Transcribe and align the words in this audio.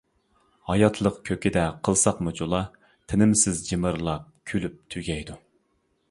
ھاياتلىق 0.69 1.17
كۆكىدە 1.27 1.65
قىلسىمۇ 1.87 2.33
جۇلا، 2.39 2.61
تىنىمسىز 3.13 3.61
جىمىرلاپ 3.67 4.25
كۈلۈپ 4.53 4.81
تۈگەيدۇ. 4.95 5.37